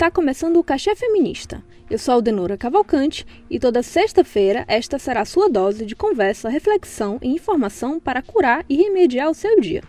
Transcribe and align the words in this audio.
Está 0.00 0.10
começando 0.10 0.56
o 0.56 0.64
Cachê 0.64 0.96
Feminista. 0.96 1.62
Eu 1.90 1.98
sou 1.98 2.14
Aldenora 2.14 2.56
Cavalcante 2.56 3.26
e 3.50 3.60
toda 3.60 3.82
sexta-feira 3.82 4.64
esta 4.66 4.98
será 4.98 5.20
a 5.20 5.24
sua 5.26 5.50
dose 5.50 5.84
de 5.84 5.94
conversa, 5.94 6.48
reflexão 6.48 7.18
e 7.20 7.28
informação 7.28 8.00
para 8.00 8.22
curar 8.22 8.64
e 8.66 8.76
remediar 8.76 9.28
o 9.28 9.34
seu 9.34 9.60
dia. 9.60 9.82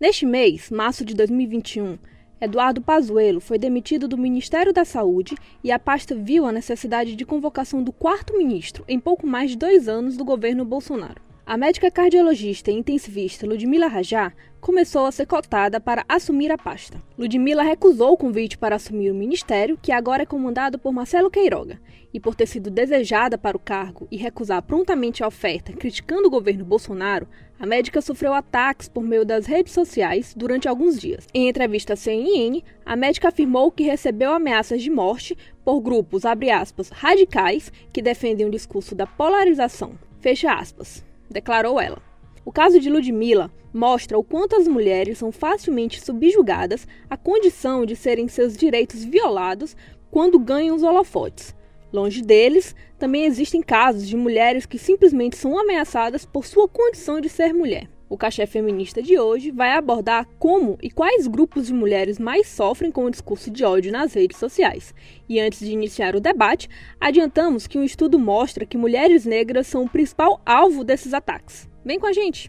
Neste 0.00 0.26
mês, 0.26 0.68
março 0.68 1.04
de 1.04 1.14
2021, 1.14 1.96
Eduardo 2.38 2.82
Pazuello 2.82 3.40
foi 3.40 3.58
demitido 3.58 4.06
do 4.06 4.18
Ministério 4.18 4.70
da 4.70 4.84
Saúde 4.84 5.34
e 5.64 5.72
a 5.72 5.78
pasta 5.78 6.14
viu 6.14 6.44
a 6.44 6.52
necessidade 6.52 7.16
de 7.16 7.24
convocação 7.24 7.82
do 7.82 7.92
quarto 7.92 8.36
ministro 8.36 8.84
em 8.86 9.00
pouco 9.00 9.26
mais 9.26 9.52
de 9.52 9.56
dois 9.56 9.88
anos 9.88 10.18
do 10.18 10.24
governo 10.24 10.62
Bolsonaro. 10.62 11.25
A 11.48 11.56
médica 11.56 11.92
cardiologista 11.92 12.72
e 12.72 12.74
intensivista 12.74 13.46
Ludmila 13.46 13.86
Rajá 13.86 14.32
começou 14.60 15.06
a 15.06 15.12
ser 15.12 15.26
cotada 15.26 15.78
para 15.78 16.04
assumir 16.08 16.50
a 16.50 16.58
pasta. 16.58 17.00
Ludmila 17.16 17.62
recusou 17.62 18.14
o 18.14 18.16
convite 18.16 18.58
para 18.58 18.74
assumir 18.74 19.12
o 19.12 19.14
ministério, 19.14 19.78
que 19.80 19.92
agora 19.92 20.24
é 20.24 20.26
comandado 20.26 20.76
por 20.76 20.92
Marcelo 20.92 21.30
Queiroga, 21.30 21.80
e 22.12 22.18
por 22.18 22.34
ter 22.34 22.46
sido 22.48 22.68
desejada 22.68 23.38
para 23.38 23.56
o 23.56 23.60
cargo 23.60 24.08
e 24.10 24.16
recusar 24.16 24.60
prontamente 24.60 25.22
a 25.22 25.28
oferta, 25.28 25.72
criticando 25.72 26.26
o 26.26 26.30
governo 26.30 26.64
Bolsonaro, 26.64 27.28
a 27.60 27.64
médica 27.64 28.00
sofreu 28.00 28.34
ataques 28.34 28.88
por 28.88 29.04
meio 29.04 29.24
das 29.24 29.46
redes 29.46 29.72
sociais 29.72 30.34
durante 30.36 30.66
alguns 30.66 30.98
dias. 30.98 31.28
Em 31.32 31.48
entrevista 31.48 31.92
à 31.92 31.96
CNN, 31.96 32.60
a 32.84 32.96
médica 32.96 33.28
afirmou 33.28 33.70
que 33.70 33.84
recebeu 33.84 34.32
ameaças 34.32 34.82
de 34.82 34.90
morte 34.90 35.38
por 35.64 35.80
grupos, 35.80 36.24
aspas, 36.26 36.88
radicais 36.88 37.70
que 37.92 38.02
defendem 38.02 38.48
um 38.48 38.50
discurso 38.50 38.96
da 38.96 39.06
polarização. 39.06 39.96
Fecha 40.18 40.52
aspas 40.52 41.05
declarou 41.30 41.80
ela. 41.80 41.98
O 42.44 42.52
caso 42.52 42.78
de 42.78 42.88
Ludmilla 42.88 43.50
mostra 43.72 44.18
o 44.18 44.24
quanto 44.24 44.56
as 44.56 44.66
mulheres 44.66 45.18
são 45.18 45.32
facilmente 45.32 46.00
subjugadas 46.00 46.86
à 47.10 47.16
condição 47.16 47.84
de 47.84 47.96
serem 47.96 48.28
seus 48.28 48.56
direitos 48.56 49.04
violados 49.04 49.76
quando 50.10 50.38
ganham 50.38 50.76
os 50.76 50.82
holofotes. 50.82 51.54
Longe 51.92 52.22
deles, 52.22 52.74
também 52.98 53.24
existem 53.24 53.62
casos 53.62 54.08
de 54.08 54.16
mulheres 54.16 54.66
que 54.66 54.78
simplesmente 54.78 55.36
são 55.36 55.58
ameaçadas 55.58 56.24
por 56.24 56.46
sua 56.46 56.68
condição 56.68 57.20
de 57.20 57.28
ser 57.28 57.52
mulher. 57.52 57.88
O 58.08 58.16
Cachê 58.16 58.46
Feminista 58.46 59.02
de 59.02 59.18
hoje 59.18 59.50
vai 59.50 59.72
abordar 59.72 60.28
como 60.38 60.78
e 60.80 60.88
quais 60.88 61.26
grupos 61.26 61.66
de 61.66 61.74
mulheres 61.74 62.20
mais 62.20 62.46
sofrem 62.46 62.92
com 62.92 63.04
o 63.04 63.10
discurso 63.10 63.50
de 63.50 63.64
ódio 63.64 63.90
nas 63.90 64.14
redes 64.14 64.38
sociais. 64.38 64.94
E 65.28 65.40
antes 65.40 65.58
de 65.58 65.72
iniciar 65.72 66.14
o 66.14 66.20
debate, 66.20 66.68
adiantamos 67.00 67.66
que 67.66 67.76
um 67.76 67.82
estudo 67.82 68.16
mostra 68.16 68.64
que 68.64 68.78
mulheres 68.78 69.24
negras 69.24 69.66
são 69.66 69.84
o 69.84 69.88
principal 69.88 70.40
alvo 70.46 70.84
desses 70.84 71.12
ataques. 71.12 71.68
Vem 71.84 71.98
com 71.98 72.06
a 72.06 72.12
gente! 72.12 72.48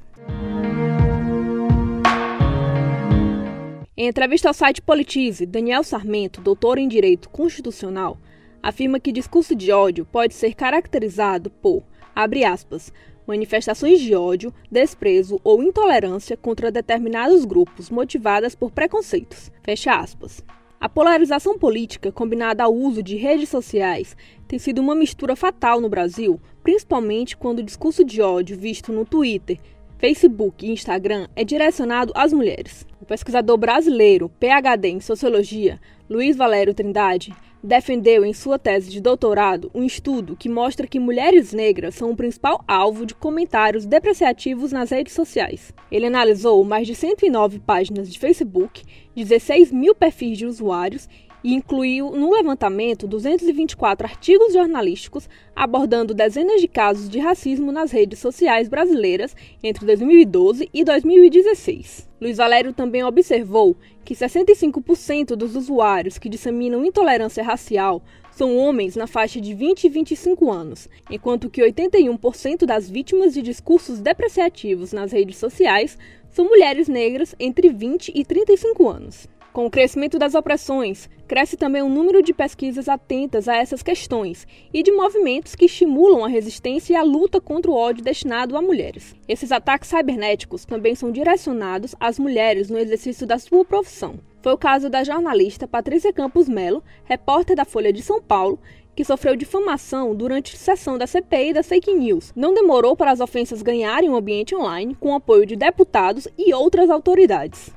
Em 4.00 4.08
entrevista 4.08 4.48
ao 4.48 4.54
site 4.54 4.80
Politize, 4.80 5.44
Daniel 5.44 5.84
Sarmento, 5.84 6.40
doutor 6.40 6.78
em 6.78 6.88
Direito 6.88 7.30
Constitucional, 7.30 8.20
afirma 8.62 9.00
que 9.00 9.12
discurso 9.12 9.56
de 9.56 9.72
ódio 9.72 10.06
pode 10.06 10.36
ser 10.36 10.54
caracterizado 10.54 11.50
por, 11.50 11.82
abre 12.14 12.46
aspas, 12.46 12.94
manifestações 13.28 14.00
de 14.00 14.16
ódio, 14.16 14.54
desprezo 14.72 15.40
ou 15.44 15.62
intolerância 15.62 16.38
contra 16.38 16.72
determinados 16.72 17.44
grupos 17.44 17.90
motivadas 17.90 18.56
por 18.56 18.72
preconceitos. 18.72 19.52
Fecha 19.62 19.92
aspas. 19.94 20.42
A 20.80 20.88
polarização 20.88 21.58
política, 21.58 22.12
combinada 22.12 22.64
ao 22.64 22.74
uso 22.74 23.04
de 23.04 23.16
redes 23.16 23.50
sociais, 23.50 24.16
tem 24.48 24.58
sido 24.58 24.80
uma 24.80 24.96
mistura 24.96 25.36
fatal 25.36 25.82
no 25.82 25.90
Brasil, 25.90 26.40
principalmente 26.64 27.36
quando 27.36 27.60
o 27.60 27.64
discurso 27.64 28.04
de 28.04 28.22
ódio 28.22 28.58
visto 28.58 28.94
no 28.94 29.04
Twitter, 29.04 29.60
Facebook 29.98 30.64
e 30.64 30.72
Instagram 30.72 31.28
é 31.36 31.44
direcionado 31.44 32.14
às 32.16 32.32
mulheres. 32.32 32.86
O 33.02 33.06
pesquisador 33.06 33.58
brasileiro, 33.58 34.30
PhD 34.40 34.90
em 34.90 35.00
Sociologia, 35.00 35.80
Luiz 36.08 36.38
Valério 36.38 36.74
Trindade, 36.74 37.34
defendeu 37.64 38.24
em 38.24 38.34
sua 38.34 38.60
tese 38.60 38.90
de 38.90 39.02
doutorado 39.02 39.70
um 39.74 39.84
estudo 39.84 40.36
que 40.36 40.50
mostra 40.50 40.88
que 40.88 41.00
mulheres 41.00 41.54
negras 41.54 41.96
são 41.96 42.12
o 42.12 42.16
principal 42.16 42.64
alvo 42.68 43.06
de 43.06 43.16
comentários 43.16 43.86
depreciativos 43.86 44.72
nas 44.72 44.90
redes 44.90 45.14
sociais. 45.14 45.74
Ele 45.92 46.06
analisou 46.06 46.64
mais 46.64 46.88
de 46.88 46.96
109 46.96 47.60
páginas 47.60 48.12
de 48.12 48.20
Facebook, 48.20 48.84
16 49.16 49.72
mil 49.72 49.96
perfis 49.96 50.38
de 50.38 50.46
usuários 50.46 51.10
e 51.44 51.54
incluiu 51.54 52.12
no 52.12 52.34
levantamento 52.34 53.08
224 53.08 54.08
artigos 54.08 54.54
jornalísticos 54.54 55.30
abordando 55.56 56.14
dezenas 56.14 56.62
de 56.62 56.68
casos 56.68 57.10
de 57.10 57.20
racismo 57.20 57.72
nas 57.72 57.92
redes 57.92 58.20
sociais 58.20 58.68
brasileiras 58.68 59.36
entre 59.64 59.86
2012 59.86 60.70
e 60.74 60.84
2016. 60.84 62.08
Luiz 62.20 62.38
Valério 62.38 62.74
também 62.74 63.04
observou 63.04 63.76
que 64.04 64.16
65% 64.16 65.36
dos 65.36 65.56
usuários 65.56 66.18
que 66.18 66.30
disseminam 66.30 66.86
intolerância 66.86 67.44
racial 67.44 68.02
são 68.32 68.56
homens 68.56 68.96
na 68.96 69.08
faixa 69.08 69.42
de 69.42 69.54
20 69.54 69.86
e 69.86 69.90
25 69.90 70.52
anos, 70.52 70.88
enquanto 71.10 71.50
que 71.50 71.62
81% 71.62 72.66
das 72.66 72.90
vítimas 72.90 73.34
de 73.34 73.42
discursos 73.42 74.00
depreciativos 74.00 74.94
nas 74.94 75.12
redes 75.12 75.38
sociais 75.38 75.98
são 76.30 76.46
mulheres 76.46 76.88
negras 76.88 77.36
entre 77.40 77.70
20 77.70 78.12
e 78.14 78.24
35 78.24 78.88
anos. 78.88 79.28
Com 79.58 79.66
o 79.66 79.72
crescimento 79.72 80.20
das 80.20 80.36
opressões, 80.36 81.10
cresce 81.28 81.58
também 81.58 81.82
o 81.82 81.90
número 81.90 82.22
de 82.22 82.32
pesquisas 82.32 82.88
atentas 82.88 83.48
a 83.48 83.56
essas 83.56 83.82
questões 83.82 84.46
e 84.72 84.84
de 84.84 84.92
movimentos 84.92 85.56
que 85.56 85.66
estimulam 85.66 86.24
a 86.24 86.28
resistência 86.28 86.94
e 86.94 86.96
a 86.96 87.02
luta 87.02 87.42
contra 87.42 87.72
o 87.72 87.74
ódio 87.74 88.04
destinado 88.04 88.56
a 88.56 88.62
mulheres. 88.62 89.16
Esses 89.28 89.52
ataques 89.52 89.90
cibernéticos 89.90 90.64
também 90.64 90.94
são 90.94 91.12
direcionados 91.12 91.96
às 92.00 92.20
mulheres 92.20 92.70
no 92.70 92.78
exercício 92.78 93.26
da 93.26 93.40
sua 93.40 93.66
profissão. 93.66 94.20
Foi 94.44 94.54
o 94.54 94.60
caso 94.60 94.92
da 94.92 95.04
jornalista 95.04 95.68
Patrícia 95.68 96.14
Campos 96.14 96.48
Melo, 96.48 96.84
repórter 97.06 97.56
da 97.56 97.66
Folha 97.66 97.92
de 97.92 98.04
São 98.04 98.22
Paulo, 98.22 98.60
que 98.96 99.04
sofreu 99.04 99.36
difamação 99.36 100.16
durante 100.16 100.56
sessão 100.56 101.00
da 101.00 101.08
CPI 101.08 101.54
das 101.54 101.68
fake 101.68 101.96
news. 101.96 102.32
Não 102.36 102.54
demorou 102.54 102.96
para 102.96 103.10
as 103.10 103.20
ofensas 103.20 103.64
ganharem 103.64 104.08
um 104.08 104.16
ambiente 104.16 104.56
online 104.56 104.94
com 104.94 105.14
o 105.14 105.16
apoio 105.16 105.48
de 105.48 105.56
deputados 105.56 106.28
e 106.38 106.54
outras 106.54 106.92
autoridades. 106.92 107.74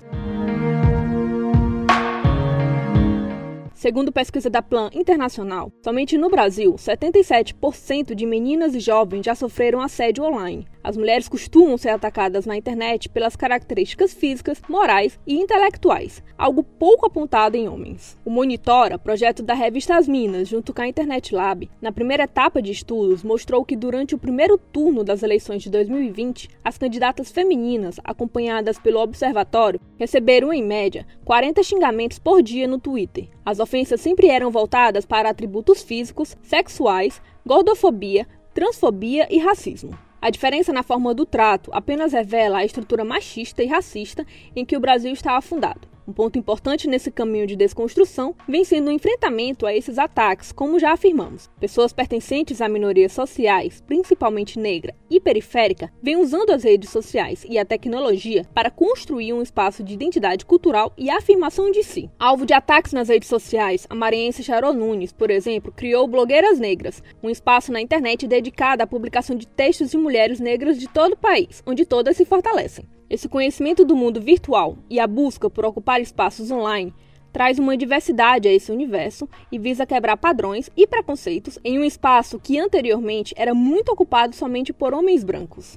Segundo 3.80 4.12
pesquisa 4.12 4.50
da 4.50 4.60
Plan 4.60 4.90
Internacional, 4.92 5.72
somente 5.82 6.18
no 6.18 6.28
Brasil, 6.28 6.74
77% 6.74 8.14
de 8.14 8.26
meninas 8.26 8.74
e 8.74 8.78
jovens 8.78 9.24
já 9.24 9.34
sofreram 9.34 9.80
assédio 9.80 10.22
online. 10.22 10.66
As 10.82 10.96
mulheres 10.96 11.28
costumam 11.28 11.76
ser 11.76 11.90
atacadas 11.90 12.46
na 12.46 12.56
internet 12.56 13.08
pelas 13.08 13.36
características 13.36 14.14
físicas, 14.14 14.62
morais 14.68 15.18
e 15.26 15.38
intelectuais, 15.38 16.22
algo 16.38 16.62
pouco 16.62 17.06
apontado 17.06 17.56
em 17.56 17.68
homens. 17.68 18.16
O 18.24 18.30
Monitora, 18.30 18.98
projeto 18.98 19.42
da 19.42 19.52
revista 19.52 19.96
As 19.96 20.08
Minas, 20.08 20.48
junto 20.48 20.72
com 20.72 20.80
a 20.80 20.88
Internet 20.88 21.34
Lab, 21.34 21.68
na 21.82 21.92
primeira 21.92 22.24
etapa 22.24 22.62
de 22.62 22.72
estudos, 22.72 23.22
mostrou 23.22 23.64
que 23.64 23.76
durante 23.76 24.14
o 24.14 24.18
primeiro 24.18 24.56
turno 24.56 25.04
das 25.04 25.22
eleições 25.22 25.62
de 25.62 25.70
2020, 25.70 26.48
as 26.64 26.78
candidatas 26.78 27.30
femininas, 27.30 28.00
acompanhadas 28.02 28.78
pelo 28.78 29.00
observatório, 29.00 29.80
receberam 29.98 30.52
em 30.52 30.62
média 30.62 31.06
40 31.24 31.62
xingamentos 31.62 32.18
por 32.18 32.42
dia 32.42 32.66
no 32.66 32.78
Twitter. 32.78 33.28
As 33.44 33.60
ofensas 33.60 34.00
sempre 34.00 34.28
eram 34.28 34.50
voltadas 34.50 35.04
para 35.04 35.28
atributos 35.28 35.82
físicos, 35.82 36.36
sexuais, 36.42 37.20
gordofobia, 37.44 38.26
transfobia 38.54 39.26
e 39.30 39.38
racismo. 39.38 40.09
A 40.22 40.28
diferença 40.28 40.72
na 40.72 40.82
forma 40.82 41.14
do 41.14 41.24
trato 41.24 41.70
apenas 41.72 42.12
revela 42.12 42.58
a 42.58 42.64
estrutura 42.64 43.04
machista 43.04 43.62
e 43.62 43.66
racista 43.66 44.26
em 44.54 44.64
que 44.64 44.76
o 44.76 44.80
Brasil 44.80 45.12
está 45.12 45.36
afundado. 45.36 45.89
Um 46.10 46.12
ponto 46.12 46.36
importante 46.36 46.88
nesse 46.88 47.08
caminho 47.08 47.46
de 47.46 47.54
desconstrução 47.54 48.34
vem 48.48 48.64
sendo 48.64 48.88
o 48.88 48.92
enfrentamento 48.92 49.64
a 49.64 49.72
esses 49.72 49.96
ataques, 49.96 50.50
como 50.50 50.76
já 50.76 50.90
afirmamos. 50.90 51.48
Pessoas 51.60 51.92
pertencentes 51.92 52.60
a 52.60 52.68
minorias 52.68 53.12
sociais, 53.12 53.80
principalmente 53.86 54.58
negra 54.58 54.92
e 55.08 55.20
periférica, 55.20 55.88
vêm 56.02 56.16
usando 56.16 56.50
as 56.50 56.64
redes 56.64 56.90
sociais 56.90 57.46
e 57.48 57.56
a 57.60 57.64
tecnologia 57.64 58.44
para 58.52 58.72
construir 58.72 59.32
um 59.32 59.40
espaço 59.40 59.84
de 59.84 59.94
identidade 59.94 60.44
cultural 60.44 60.92
e 60.98 61.08
afirmação 61.08 61.70
de 61.70 61.84
si. 61.84 62.10
Alvo 62.18 62.44
de 62.44 62.54
ataques 62.54 62.92
nas 62.92 63.08
redes 63.08 63.28
sociais, 63.28 63.86
a 63.88 63.94
maranhense 63.94 64.42
Charol 64.42 64.74
Nunes, 64.74 65.12
por 65.12 65.30
exemplo, 65.30 65.70
criou 65.70 66.08
Blogueiras 66.08 66.58
Negras, 66.58 67.04
um 67.22 67.30
espaço 67.30 67.70
na 67.70 67.80
internet 67.80 68.26
dedicado 68.26 68.82
à 68.82 68.86
publicação 68.86 69.36
de 69.36 69.46
textos 69.46 69.92
de 69.92 69.96
mulheres 69.96 70.40
negras 70.40 70.76
de 70.76 70.88
todo 70.88 71.12
o 71.12 71.16
país, 71.16 71.62
onde 71.64 71.86
todas 71.86 72.16
se 72.16 72.24
fortalecem. 72.24 72.84
Esse 73.10 73.28
conhecimento 73.28 73.84
do 73.84 73.96
mundo 73.96 74.20
virtual 74.20 74.78
e 74.88 75.00
a 75.00 75.06
busca 75.06 75.50
por 75.50 75.64
ocupar 75.64 76.00
espaços 76.00 76.48
online 76.52 76.94
traz 77.32 77.58
uma 77.58 77.76
diversidade 77.76 78.46
a 78.46 78.52
esse 78.52 78.70
universo 78.70 79.28
e 79.50 79.58
visa 79.58 79.84
quebrar 79.84 80.16
padrões 80.16 80.70
e 80.76 80.86
preconceitos 80.86 81.58
em 81.64 81.76
um 81.76 81.84
espaço 81.84 82.38
que 82.38 82.56
anteriormente 82.56 83.34
era 83.36 83.52
muito 83.52 83.90
ocupado 83.90 84.36
somente 84.36 84.72
por 84.72 84.94
homens 84.94 85.24
brancos. 85.24 85.76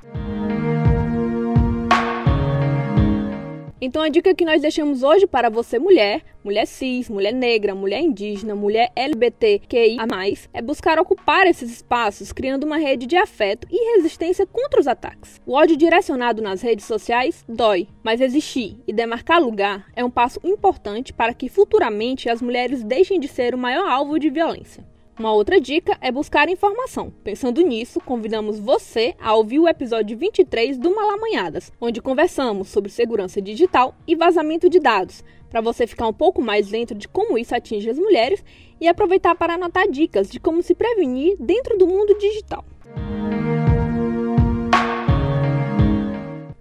Então 3.86 4.02
a 4.02 4.08
dica 4.08 4.34
que 4.34 4.46
nós 4.46 4.62
deixamos 4.62 5.04
hoje 5.04 5.28
para 5.28 5.50
você 5.50 5.78
mulher, 5.78 6.22
mulher 6.42 6.66
cis, 6.66 7.10
mulher 7.10 7.34
negra, 7.34 7.76
mulher 7.76 8.00
indígena, 8.00 8.56
mulher 8.56 8.90
LGBTQIA+, 8.96 10.06
é 10.54 10.62
buscar 10.62 10.98
ocupar 10.98 11.46
esses 11.48 11.70
espaços 11.70 12.32
criando 12.32 12.64
uma 12.64 12.78
rede 12.78 13.06
de 13.06 13.18
afeto 13.18 13.68
e 13.70 13.96
resistência 13.98 14.48
contra 14.48 14.80
os 14.80 14.88
ataques. 14.88 15.42
O 15.46 15.52
ódio 15.52 15.76
direcionado 15.76 16.42
nas 16.42 16.62
redes 16.62 16.86
sociais 16.86 17.44
dói, 17.46 17.90
mas 18.02 18.22
existir 18.22 18.80
e 18.88 18.94
demarcar 18.94 19.44
lugar 19.44 19.86
é 19.94 20.06
um 20.06 20.10
passo 20.10 20.40
importante 20.46 21.12
para 21.12 21.34
que 21.34 21.50
futuramente 21.50 22.30
as 22.30 22.42
mulheres 22.42 22.86
deixem 22.86 23.20
de 23.20 23.28
ser 23.28 23.54
o 23.54 23.58
maior 23.58 23.90
alvo 23.90 24.18
de 24.18 24.30
violência. 24.30 24.93
Uma 25.18 25.32
outra 25.32 25.62
dica 25.62 25.96
é 26.02 26.12
buscar 26.12 26.50
informação. 26.50 27.14
Pensando 27.24 27.62
nisso, 27.62 28.02
convidamos 28.02 28.60
você 28.60 29.14
a 29.22 29.36
ouvir 29.36 29.60
o 29.60 29.68
episódio 29.68 30.18
23 30.18 30.76
do 30.80 30.94
Malamanhadas, 30.94 31.72
onde 31.80 32.02
conversamos 32.02 32.70
sobre 32.70 32.90
segurança 32.90 33.40
digital 33.40 33.94
e 34.08 34.16
vazamento 34.16 34.68
de 34.68 34.80
dados, 34.80 35.24
para 35.52 35.62
você 35.62 35.86
ficar 35.86 36.08
um 36.08 36.14
pouco 36.14 36.42
mais 36.42 36.70
dentro 36.70 36.98
de 36.98 37.08
como 37.08 37.38
isso 37.38 37.54
atinge 37.54 37.92
as 37.92 38.00
mulheres 38.00 38.44
e 38.82 38.88
aproveitar 38.88 39.36
para 39.36 39.54
anotar 39.54 39.88
dicas 39.88 40.32
de 40.32 40.40
como 40.40 40.64
se 40.64 40.74
prevenir 40.74 41.38
dentro 41.40 41.78
do 41.78 41.86
mundo 41.86 42.18
digital. 42.18 42.66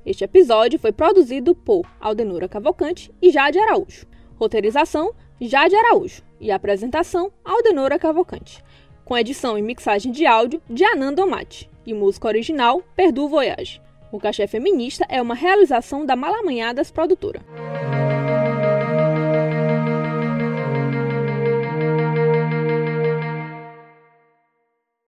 Este 0.04 0.24
episódio 0.24 0.78
foi 0.78 0.92
produzido 0.92 1.54
por 1.54 1.86
Aldenura 1.98 2.50
Cavalcante 2.50 3.10
e 3.22 3.30
Jade 3.30 3.58
Araújo. 3.58 4.06
Roteirização 4.36 5.14
Jade 5.40 5.74
Araújo 5.74 6.22
e 6.42 6.50
apresentação 6.50 7.32
Aldenora 7.44 7.98
Cavalcante, 7.98 8.62
com 9.04 9.16
edição 9.16 9.56
e 9.56 9.62
mixagem 9.62 10.12
de 10.12 10.26
áudio 10.26 10.60
de 10.68 10.84
Omati 11.20 11.70
e 11.86 11.94
música 11.94 12.28
original 12.28 12.82
Perdu 12.94 13.28
Voyage. 13.28 13.80
O 14.10 14.18
Cachê 14.18 14.46
Feminista 14.46 15.06
é 15.08 15.22
uma 15.22 15.34
realização 15.34 16.04
da 16.04 16.14
Malamanhadas 16.14 16.90
Produtora. 16.90 17.40